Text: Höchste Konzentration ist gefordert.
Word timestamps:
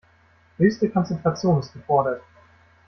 Höchste 0.57 0.89
Konzentration 0.89 1.59
ist 1.59 1.73
gefordert. 1.73 2.23